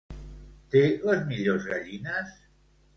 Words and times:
Té 0.77 0.81
les 1.11 1.23
millors 1.29 1.71
gallines? 1.71 2.37